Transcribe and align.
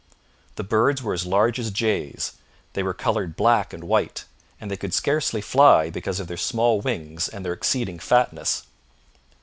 The 0.55 0.63
birds 0.63 1.03
were 1.03 1.13
as 1.13 1.27
large 1.27 1.59
as 1.59 1.69
jays, 1.69 2.31
they 2.73 2.81
were 2.81 2.91
coloured 2.91 3.35
black 3.35 3.71
and 3.71 3.83
white, 3.83 4.25
and 4.59 4.71
they 4.71 4.75
could 4.75 4.95
scarcely 4.95 5.41
fly 5.41 5.91
because 5.91 6.19
of 6.19 6.25
their 6.25 6.37
small 6.37 6.81
wings 6.81 7.27
and 7.27 7.45
their 7.45 7.53
exceeding 7.53 7.99
fatness. 7.99 8.63